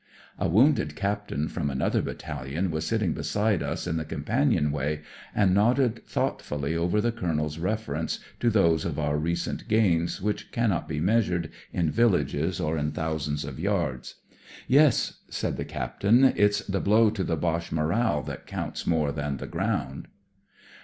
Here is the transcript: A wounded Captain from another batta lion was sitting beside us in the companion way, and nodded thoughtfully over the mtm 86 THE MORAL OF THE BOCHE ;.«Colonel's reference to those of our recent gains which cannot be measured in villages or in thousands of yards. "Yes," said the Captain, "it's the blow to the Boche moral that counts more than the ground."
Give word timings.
A 0.39 0.49
wounded 0.49 0.95
Captain 0.95 1.47
from 1.47 1.69
another 1.69 2.01
batta 2.01 2.33
lion 2.41 2.71
was 2.71 2.87
sitting 2.87 3.13
beside 3.13 3.61
us 3.61 3.85
in 3.85 3.97
the 3.97 4.03
companion 4.03 4.71
way, 4.71 5.01
and 5.35 5.53
nodded 5.53 6.03
thoughtfully 6.07 6.75
over 6.75 6.99
the 6.99 7.11
mtm 7.11 7.17
86 7.17 7.21
THE 7.21 7.21
MORAL 7.21 7.45
OF 7.45 7.51
THE 7.53 7.59
BOCHE 7.59 7.59
;.«Colonel's 7.59 7.59
reference 7.59 8.19
to 8.39 8.49
those 8.49 8.85
of 8.85 8.97
our 8.97 9.17
recent 9.19 9.67
gains 9.67 10.19
which 10.19 10.51
cannot 10.51 10.87
be 10.89 10.99
measured 10.99 11.51
in 11.71 11.91
villages 11.91 12.59
or 12.59 12.79
in 12.79 12.93
thousands 12.93 13.45
of 13.45 13.59
yards. 13.59 14.15
"Yes," 14.67 15.19
said 15.29 15.57
the 15.57 15.65
Captain, 15.65 16.33
"it's 16.35 16.61
the 16.65 16.81
blow 16.81 17.11
to 17.11 17.23
the 17.23 17.37
Boche 17.37 17.71
moral 17.71 18.23
that 18.23 18.47
counts 18.47 18.87
more 18.87 19.11
than 19.11 19.37
the 19.37 19.45
ground." 19.45 20.07